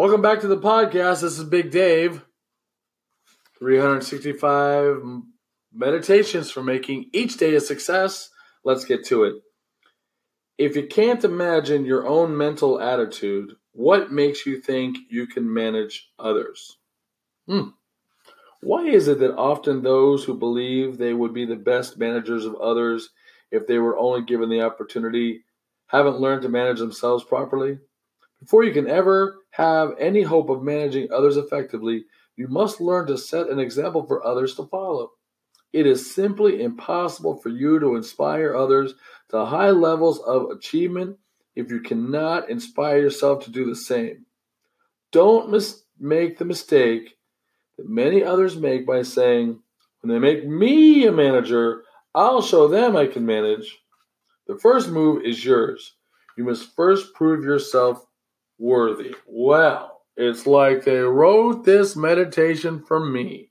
Welcome 0.00 0.22
back 0.22 0.40
to 0.40 0.46
the 0.46 0.56
podcast. 0.56 1.20
This 1.20 1.38
is 1.38 1.44
Big 1.44 1.70
Dave. 1.70 2.24
365 3.58 5.02
meditations 5.74 6.50
for 6.50 6.62
making 6.62 7.10
each 7.12 7.36
day 7.36 7.54
a 7.54 7.60
success. 7.60 8.30
Let's 8.64 8.86
get 8.86 9.04
to 9.08 9.24
it. 9.24 9.34
If 10.56 10.74
you 10.74 10.86
can't 10.86 11.22
imagine 11.22 11.84
your 11.84 12.06
own 12.06 12.34
mental 12.34 12.80
attitude, 12.80 13.52
what 13.72 14.10
makes 14.10 14.46
you 14.46 14.58
think 14.58 14.96
you 15.10 15.26
can 15.26 15.52
manage 15.52 16.08
others? 16.18 16.78
Hmm. 17.46 17.72
Why 18.62 18.86
is 18.86 19.06
it 19.06 19.18
that 19.18 19.36
often 19.36 19.82
those 19.82 20.24
who 20.24 20.32
believe 20.32 20.96
they 20.96 21.12
would 21.12 21.34
be 21.34 21.44
the 21.44 21.56
best 21.56 21.98
managers 21.98 22.46
of 22.46 22.54
others 22.54 23.10
if 23.50 23.66
they 23.66 23.76
were 23.76 23.98
only 23.98 24.22
given 24.22 24.48
the 24.48 24.62
opportunity 24.62 25.44
haven't 25.88 26.20
learned 26.20 26.40
to 26.40 26.48
manage 26.48 26.78
themselves 26.78 27.22
properly? 27.22 27.80
Before 28.40 28.64
you 28.64 28.72
can 28.72 28.88
ever 28.88 29.42
have 29.50 29.94
any 29.98 30.22
hope 30.22 30.48
of 30.48 30.62
managing 30.62 31.12
others 31.12 31.36
effectively, 31.36 32.04
you 32.36 32.48
must 32.48 32.80
learn 32.80 33.06
to 33.08 33.18
set 33.18 33.48
an 33.48 33.58
example 33.58 34.06
for 34.06 34.24
others 34.26 34.54
to 34.54 34.66
follow. 34.66 35.12
It 35.72 35.86
is 35.86 36.14
simply 36.14 36.62
impossible 36.62 37.36
for 37.36 37.50
you 37.50 37.78
to 37.78 37.96
inspire 37.96 38.56
others 38.56 38.94
to 39.28 39.44
high 39.44 39.70
levels 39.70 40.20
of 40.20 40.50
achievement 40.50 41.16
if 41.54 41.70
you 41.70 41.80
cannot 41.80 42.48
inspire 42.48 42.98
yourself 42.98 43.44
to 43.44 43.50
do 43.50 43.66
the 43.66 43.76
same. 43.76 44.24
Don't 45.12 45.50
mis- 45.50 45.84
make 45.98 46.38
the 46.38 46.44
mistake 46.44 47.18
that 47.76 47.88
many 47.88 48.24
others 48.24 48.56
make 48.56 48.86
by 48.86 49.02
saying, 49.02 49.60
when 50.00 50.12
they 50.12 50.18
make 50.18 50.46
me 50.48 51.06
a 51.06 51.12
manager, 51.12 51.82
I'll 52.14 52.42
show 52.42 52.66
them 52.66 52.96
I 52.96 53.06
can 53.06 53.26
manage. 53.26 53.78
The 54.46 54.58
first 54.58 54.88
move 54.88 55.24
is 55.24 55.44
yours. 55.44 55.94
You 56.36 56.44
must 56.44 56.74
first 56.74 57.14
prove 57.14 57.44
yourself 57.44 58.06
worthy. 58.60 59.14
Well, 59.26 60.02
it's 60.16 60.46
like 60.46 60.84
they 60.84 60.98
wrote 60.98 61.64
this 61.64 61.96
meditation 61.96 62.84
for 62.86 63.04
me. 63.04 63.50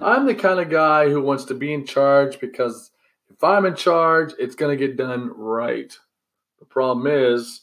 I'm 0.00 0.26
the 0.26 0.34
kind 0.34 0.60
of 0.60 0.70
guy 0.70 1.08
who 1.08 1.20
wants 1.20 1.44
to 1.46 1.54
be 1.54 1.74
in 1.74 1.84
charge 1.84 2.38
because 2.38 2.90
if 3.30 3.42
I'm 3.42 3.66
in 3.66 3.74
charge, 3.74 4.32
it's 4.38 4.54
going 4.54 4.76
to 4.76 4.86
get 4.86 4.96
done 4.96 5.30
right. 5.34 5.92
The 6.58 6.66
problem 6.66 7.06
is, 7.06 7.62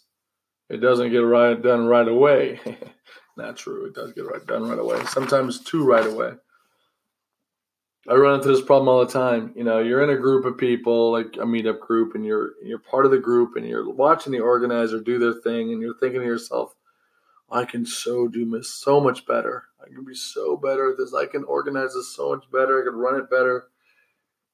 it 0.69 0.77
doesn't 0.77 1.11
get 1.11 1.19
right 1.19 1.59
done 1.61 1.85
right 1.85 2.07
away. 2.07 2.59
Not 3.37 3.55
true. 3.55 3.85
It 3.85 3.93
does 3.93 4.11
get 4.13 4.25
right 4.25 4.45
done 4.45 4.67
right 4.67 4.79
away. 4.79 5.03
Sometimes 5.05 5.63
too 5.63 5.85
right 5.85 6.05
away. 6.05 6.31
I 8.09 8.15
run 8.15 8.35
into 8.35 8.47
this 8.47 8.61
problem 8.61 8.87
all 8.87 9.05
the 9.05 9.11
time. 9.11 9.51
You 9.55 9.65
know, 9.65 9.79
you're 9.79 10.01
in 10.01 10.09
a 10.09 10.21
group 10.21 10.45
of 10.45 10.57
people, 10.57 11.11
like 11.11 11.35
a 11.35 11.45
meetup 11.45 11.81
group, 11.81 12.15
and 12.15 12.25
you're 12.25 12.51
you're 12.63 12.79
part 12.79 13.05
of 13.05 13.11
the 13.11 13.17
group, 13.17 13.57
and 13.57 13.67
you're 13.67 13.89
watching 13.89 14.31
the 14.31 14.39
organizer 14.39 15.01
do 15.01 15.19
their 15.19 15.33
thing, 15.33 15.73
and 15.73 15.81
you're 15.81 15.97
thinking 15.97 16.21
to 16.21 16.25
yourself, 16.25 16.73
"I 17.51 17.65
can 17.65 17.85
so 17.85 18.29
do 18.29 18.49
this 18.49 18.69
so 18.69 19.01
much 19.01 19.25
better. 19.25 19.65
I 19.81 19.93
can 19.93 20.05
be 20.05 20.15
so 20.15 20.55
better 20.55 20.91
at 20.91 20.97
this. 20.97 21.13
I 21.13 21.25
can 21.25 21.43
organize 21.43 21.93
this 21.95 22.15
so 22.15 22.33
much 22.33 22.49
better. 22.49 22.81
I 22.81 22.85
can 22.85 22.97
run 22.97 23.19
it 23.19 23.29
better." 23.29 23.67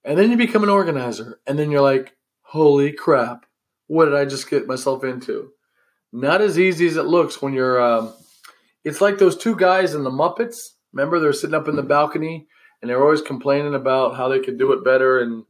And 0.03 0.17
then 0.17 0.31
you 0.31 0.37
become 0.37 0.63
an 0.63 0.69
organizer, 0.69 1.39
and 1.45 1.59
then 1.59 1.69
you're 1.69 1.81
like, 1.81 2.15
"Holy 2.41 2.91
crap! 2.91 3.45
What 3.85 4.05
did 4.05 4.15
I 4.15 4.25
just 4.25 4.49
get 4.49 4.67
myself 4.67 5.03
into?" 5.03 5.51
Not 6.11 6.41
as 6.41 6.57
easy 6.57 6.87
as 6.87 6.97
it 6.97 7.05
looks 7.05 7.39
when 7.39 7.53
you're. 7.53 7.79
Um, 7.79 8.13
it's 8.83 8.99
like 8.99 9.19
those 9.19 9.37
two 9.37 9.55
guys 9.55 9.93
in 9.93 10.03
the 10.03 10.11
Muppets. 10.11 10.69
Remember, 10.91 11.19
they're 11.19 11.33
sitting 11.33 11.55
up 11.55 11.67
in 11.67 11.75
the 11.75 11.83
balcony 11.83 12.47
and 12.83 12.89
they're 12.89 13.01
always 13.01 13.21
complaining 13.21 13.75
about 13.75 14.17
how 14.17 14.27
they 14.27 14.41
could 14.41 14.59
do 14.59 14.73
it 14.73 14.83
better 14.83 15.17
and 15.21 15.45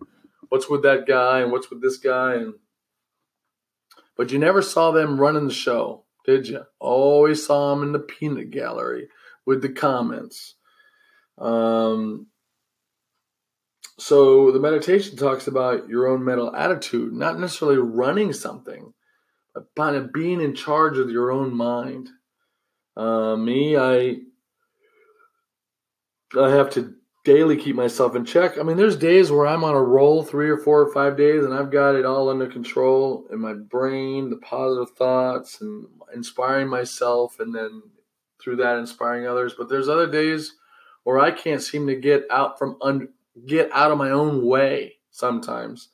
what's 0.50 0.70
with 0.70 0.84
that 0.84 1.08
guy 1.08 1.40
and 1.42 1.52
what's 1.52 1.72
with 1.72 1.82
this 1.82 1.98
guy 1.98 2.36
and 2.36 2.54
but 4.16 4.32
you 4.32 4.38
never 4.38 4.62
saw 4.62 4.92
them 4.92 5.20
running 5.20 5.48
the 5.48 5.54
show 5.54 6.04
did 6.28 6.48
you 6.48 6.64
always 6.78 7.44
saw 7.44 7.74
them 7.74 7.82
in 7.82 7.92
the 7.92 8.00
peanut 8.00 8.52
gallery 8.52 9.10
with 9.48 9.64
the 9.64 9.70
comments. 9.70 10.54
Um, 11.40 12.28
so 13.98 14.52
the 14.52 14.60
meditation 14.60 15.18
talks 15.18 15.48
about 15.48 15.90
your 15.90 16.08
own 16.08 16.24
mental 16.24 16.56
attitude 16.56 17.14
not 17.14 17.40
necessarily 17.40 17.80
running 17.80 18.32
something 18.32 18.94
but 19.56 19.74
kind 19.76 19.96
of 19.96 20.14
being 20.14 20.40
in 20.40 20.54
charge 20.54 21.00
of 21.00 21.10
your 21.10 21.32
own 21.32 21.56
mind. 21.56 22.10
Uh, 22.96 23.36
me 23.36 23.76
i 23.76 24.18
i 26.40 26.50
have 26.52 26.70
to 26.70 26.94
daily 27.24 27.56
keep 27.56 27.76
myself 27.76 28.16
in 28.16 28.26
check. 28.26 28.58
I 28.58 28.64
mean, 28.64 28.78
there's 28.78 28.98
days 28.98 29.32
where 29.32 29.48
I'm 29.48 29.64
on 29.64 29.76
a 29.76 29.82
roll, 29.82 30.24
three 30.24 30.50
or 30.50 30.58
four 30.58 30.82
or 30.82 30.92
five 30.92 31.16
days, 31.16 31.46
and 31.46 31.54
I've 31.54 31.72
got 31.72 31.96
it 31.96 32.06
all 32.06 32.30
under 32.30 32.48
control 32.48 33.26
in 33.32 33.40
my 33.40 33.54
brain, 33.54 34.30
the 34.30 34.38
positive 34.38 34.96
thoughts, 34.96 35.62
and 35.62 35.88
inspiring 36.14 36.68
myself, 36.68 37.40
and 37.40 37.56
then 37.56 37.84
through 38.42 38.58
that 38.58 38.78
inspiring 38.78 39.26
others. 39.26 39.56
But 39.58 39.70
there's 39.70 39.88
other 39.88 40.10
days 40.10 40.56
where 41.04 41.20
I 41.20 41.32
can't 41.32 41.62
seem 41.62 41.88
to 41.88 41.96
get 41.96 42.26
out 42.30 42.60
from 42.60 42.78
un- 42.82 43.10
get 43.46 43.70
out 43.72 43.92
of 43.92 43.98
my 43.98 44.12
own 44.12 44.46
way 44.46 44.96
sometimes 45.12 45.90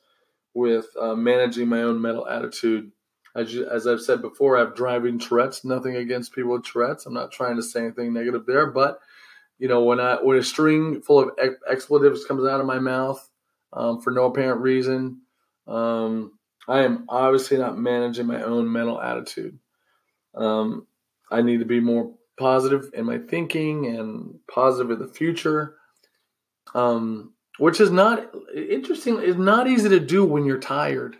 with 0.52 0.86
uh, 1.00 1.14
managing 1.14 1.68
my 1.68 1.82
own 1.82 2.00
mental 2.00 2.26
attitude. 2.26 2.90
As, 3.36 3.54
you, 3.54 3.68
as 3.68 3.86
I've 3.86 4.00
said 4.00 4.20
before, 4.20 4.56
I 4.56 4.60
have 4.60 4.74
driving 4.74 5.20
Tourette's. 5.20 5.64
Nothing 5.64 5.94
against 5.94 6.34
people 6.34 6.50
with 6.52 6.64
Tourette's. 6.64 7.06
I'm 7.06 7.14
not 7.14 7.30
trying 7.30 7.54
to 7.56 7.62
say 7.62 7.80
anything 7.80 8.12
negative 8.12 8.44
there, 8.46 8.66
but 8.66 8.98
you 9.60 9.68
know, 9.68 9.84
when 9.84 10.00
I 10.00 10.16
when 10.16 10.38
a 10.38 10.42
string 10.42 11.02
full 11.02 11.20
of 11.20 11.30
ex- 11.38 11.60
expletives 11.68 12.24
comes 12.24 12.48
out 12.48 12.60
of 12.60 12.66
my 12.66 12.78
mouth 12.78 13.28
um, 13.74 14.00
for 14.00 14.10
no 14.10 14.24
apparent 14.24 14.62
reason, 14.62 15.20
um, 15.68 16.32
I 16.66 16.80
am 16.80 17.04
obviously 17.10 17.58
not 17.58 17.78
managing 17.78 18.26
my 18.26 18.42
own 18.42 18.72
mental 18.72 19.00
attitude. 19.00 19.58
Um, 20.34 20.86
I 21.30 21.42
need 21.42 21.58
to 21.58 21.66
be 21.66 21.78
more 21.78 22.14
positive 22.38 22.90
in 22.94 23.04
my 23.04 23.18
thinking 23.18 23.86
and 23.86 24.38
positive 24.50 24.92
in 24.92 24.98
the 24.98 25.12
future, 25.12 25.76
um, 26.74 27.34
which 27.58 27.82
is 27.82 27.90
not 27.90 28.34
interesting. 28.56 29.20
Is 29.20 29.36
not 29.36 29.68
easy 29.68 29.90
to 29.90 30.00
do 30.00 30.24
when 30.24 30.46
you're 30.46 30.58
tired. 30.58 31.16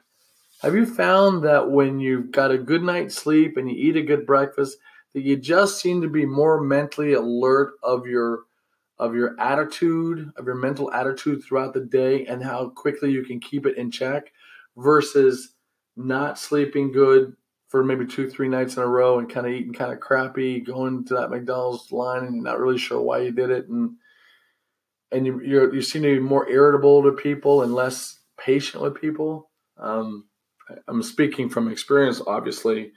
Have 0.62 0.74
you 0.74 0.86
found 0.86 1.44
that 1.44 1.70
when 1.70 2.00
you've 2.00 2.30
got 2.32 2.50
a 2.50 2.58
good 2.58 2.82
night's 2.82 3.16
sleep 3.16 3.58
and 3.58 3.70
you 3.70 3.76
eat 3.76 3.96
a 3.96 4.02
good 4.02 4.24
breakfast, 4.24 4.78
that 5.14 5.22
you 5.22 5.36
just 5.36 5.80
seem 5.80 6.02
to 6.02 6.08
be 6.08 6.24
more 6.24 6.60
mentally 6.60 7.14
alert 7.14 7.74
of 7.82 8.06
your 8.06 8.40
of 8.98 9.14
your 9.14 9.34
attitude, 9.40 10.30
of 10.36 10.44
your 10.44 10.54
mental 10.54 10.92
attitude 10.92 11.42
throughout 11.42 11.72
the 11.72 11.80
day 11.80 12.26
and 12.26 12.44
how 12.44 12.68
quickly 12.68 13.10
you 13.10 13.24
can 13.24 13.40
keep 13.40 13.64
it 13.64 13.78
in 13.78 13.90
check 13.90 14.30
versus 14.76 15.54
not 15.96 16.38
sleeping 16.38 16.92
good 16.92 17.34
for 17.68 17.82
maybe 17.82 18.04
two, 18.04 18.28
three 18.28 18.48
nights 18.48 18.76
in 18.76 18.82
a 18.82 18.86
row 18.86 19.18
and 19.18 19.30
kind 19.30 19.46
of 19.46 19.52
eating 19.52 19.72
kind 19.72 19.90
of 19.90 20.00
crappy, 20.00 20.60
going 20.60 21.02
to 21.06 21.14
that 21.14 21.30
McDonald's 21.30 21.90
line 21.90 22.24
and 22.24 22.42
not 22.42 22.60
really 22.60 22.76
sure 22.76 23.00
why 23.00 23.20
you 23.20 23.32
did 23.32 23.50
it 23.50 23.68
and 23.68 23.92
and 25.10 25.26
you 25.26 25.40
you 25.40 25.72
you 25.72 25.82
seem 25.82 26.02
to 26.02 26.16
be 26.16 26.20
more 26.20 26.48
irritable 26.48 27.02
to 27.02 27.12
people 27.12 27.62
and 27.62 27.74
less 27.74 28.20
patient 28.38 28.82
with 28.82 29.00
people. 29.00 29.50
Um, 29.78 30.26
I'm 30.86 31.02
speaking 31.02 31.48
from 31.48 31.70
experience, 31.70 32.20
obviously 32.26 32.92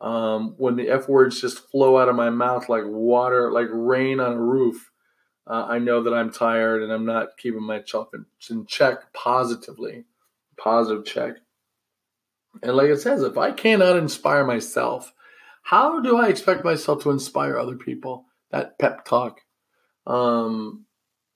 um, 0.00 0.54
when 0.58 0.76
the 0.76 0.88
F 0.88 1.08
words 1.08 1.40
just 1.40 1.70
flow 1.70 1.98
out 1.98 2.08
of 2.08 2.16
my 2.16 2.30
mouth 2.30 2.68
like 2.68 2.84
water, 2.86 3.50
like 3.52 3.68
rain 3.70 4.20
on 4.20 4.32
a 4.32 4.40
roof, 4.40 4.90
uh, 5.46 5.66
I 5.68 5.78
know 5.78 6.02
that 6.02 6.14
I'm 6.14 6.30
tired 6.30 6.82
and 6.82 6.92
I'm 6.92 7.06
not 7.06 7.36
keeping 7.38 7.62
myself 7.62 8.08
in, 8.14 8.26
in 8.50 8.66
check 8.66 9.12
positively, 9.12 10.04
positive 10.56 11.04
check. 11.04 11.36
And 12.62 12.76
like 12.76 12.88
it 12.88 13.00
says, 13.00 13.22
if 13.22 13.38
I 13.38 13.52
cannot 13.52 13.96
inspire 13.96 14.44
myself, 14.44 15.12
how 15.62 16.00
do 16.00 16.16
I 16.16 16.28
expect 16.28 16.64
myself 16.64 17.02
to 17.02 17.10
inspire 17.10 17.58
other 17.58 17.76
people? 17.76 18.26
That 18.50 18.78
pep 18.78 19.04
talk. 19.04 19.40
Um, 20.06 20.86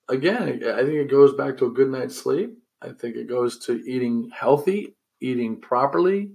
again, 0.09 0.43
I 0.43 0.83
think 0.83 0.95
it 0.95 1.11
goes 1.11 1.35
back 1.35 1.59
to 1.59 1.67
a 1.67 1.71
good 1.71 1.89
night's 1.89 2.17
sleep. 2.17 2.57
I 2.81 2.91
think 2.91 3.17
it 3.17 3.29
goes 3.29 3.59
to 3.67 3.83
eating 3.87 4.31
healthy, 4.35 4.97
eating 5.21 5.61
properly, 5.61 6.33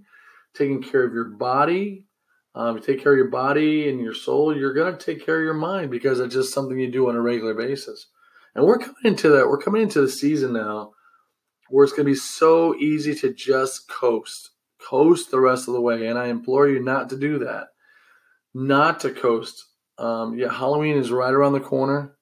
taking 0.55 0.81
care 0.81 1.03
of 1.03 1.13
your 1.13 1.25
body, 1.25 2.05
um, 2.55 2.77
you 2.77 2.81
take 2.81 3.01
care 3.01 3.13
of 3.13 3.17
your 3.17 3.29
body 3.29 3.89
and 3.89 3.99
your 3.99 4.13
soul, 4.13 4.55
you're 4.55 4.73
going 4.73 4.95
to 4.95 5.05
take 5.05 5.25
care 5.25 5.39
of 5.39 5.43
your 5.43 5.53
mind 5.53 5.91
because 5.91 6.19
it's 6.19 6.33
just 6.33 6.53
something 6.53 6.79
you 6.79 6.91
do 6.91 7.09
on 7.09 7.15
a 7.15 7.21
regular 7.21 7.53
basis. 7.53 8.07
And 8.55 8.65
we're 8.65 8.79
coming 8.79 8.95
into 9.03 9.29
that. 9.29 9.47
We're 9.47 9.61
coming 9.61 9.83
into 9.83 10.01
the 10.01 10.09
season 10.09 10.53
now 10.53 10.93
where 11.69 11.83
it's 11.83 11.93
going 11.93 12.05
to 12.05 12.11
be 12.11 12.15
so 12.15 12.75
easy 12.75 13.13
to 13.15 13.33
just 13.33 13.87
coast, 13.89 14.51
coast 14.79 15.31
the 15.31 15.39
rest 15.39 15.67
of 15.67 15.73
the 15.73 15.81
way. 15.81 16.07
And 16.07 16.17
I 16.17 16.27
implore 16.27 16.67
you 16.67 16.79
not 16.79 17.09
to 17.09 17.17
do 17.17 17.39
that, 17.39 17.67
not 18.53 19.01
to 19.01 19.11
coast. 19.11 19.63
Um, 19.97 20.37
yeah, 20.37 20.51
Halloween 20.51 20.97
is 20.97 21.11
right 21.11 21.33
around 21.33 21.53
the 21.53 21.59
corner, 21.59 22.15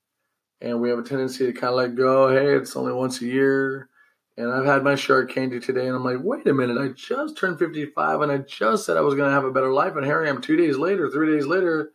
and 0.61 0.81
we 0.81 0.89
have 0.89 0.99
a 0.99 1.03
tendency 1.03 1.45
to 1.45 1.53
kind 1.53 1.71
of 1.71 1.75
let 1.75 1.95
go. 1.95 2.29
Hey, 2.29 2.55
it's 2.55 2.75
only 2.75 2.93
once 2.93 3.21
a 3.21 3.25
year. 3.25 3.89
And 4.37 4.51
I've 4.51 4.65
had 4.65 4.83
my 4.83 4.95
share 4.95 5.21
of 5.21 5.29
candy 5.29 5.61
today, 5.61 5.87
and 5.87 5.95
I'm 5.95 6.03
like, 6.03 6.17
wait 6.21 6.45
a 6.47 6.53
minute, 6.53 6.77
I 6.77 6.89
just 6.89 7.37
turned 7.37 7.57
55 7.57 8.21
and 8.21 8.31
I 8.31 8.39
just 8.39 8.85
said 8.85 8.97
I 8.97 9.01
was 9.01 9.15
going 9.15 9.29
to 9.29 9.33
have 9.33 9.45
a 9.45 9.51
better 9.51 9.71
life. 9.71 9.95
And 9.95 10.05
here 10.05 10.25
I 10.25 10.29
am 10.29 10.41
two 10.41 10.57
days 10.57 10.77
later, 10.77 11.09
three 11.09 11.33
days 11.33 11.45
later, 11.45 11.93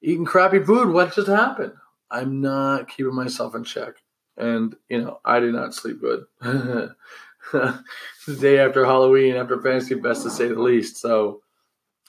eating 0.00 0.24
crappy 0.24 0.60
food. 0.60 0.88
What 0.88 1.14
just 1.14 1.26
happened? 1.26 1.72
I'm 2.08 2.40
not 2.40 2.88
keeping 2.88 3.14
myself 3.14 3.56
in 3.56 3.64
check. 3.64 3.94
And, 4.36 4.76
you 4.88 5.02
know, 5.02 5.20
I 5.24 5.40
did 5.40 5.54
not 5.54 5.74
sleep 5.74 6.00
good. 6.00 6.24
the 6.40 6.94
day 8.40 8.58
after 8.58 8.84
Halloween, 8.84 9.34
after 9.34 9.60
Fantasy 9.60 10.00
Fest, 10.00 10.22
to 10.22 10.30
say 10.30 10.48
the 10.48 10.60
least. 10.60 10.98
So 10.98 11.42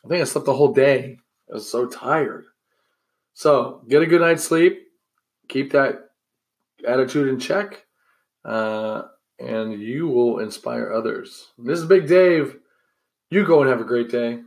I 0.06 0.08
think 0.08 0.22
I 0.22 0.26
slept 0.26 0.46
the 0.46 0.54
whole 0.54 0.74
day. 0.74 1.18
I 1.50 1.54
was 1.54 1.70
so 1.70 1.88
tired. 1.88 2.46
So 3.34 3.82
get 3.88 4.02
a 4.02 4.06
good 4.06 4.22
night's 4.22 4.44
sleep. 4.44 4.84
Keep 5.48 5.72
that 5.72 6.10
attitude 6.86 7.30
in 7.30 7.40
check, 7.40 7.87
uh, 8.46 9.04
and 9.40 9.80
you 9.80 10.08
will 10.08 10.40
inspire 10.40 10.92
others. 10.92 11.48
This 11.58 11.80
is 11.80 11.86
Big 11.86 12.08
Dave. 12.08 12.58
You 13.30 13.46
go 13.46 13.62
and 13.62 13.70
have 13.70 13.82
a 13.82 13.86
great 13.86 14.10
day. 14.10 14.42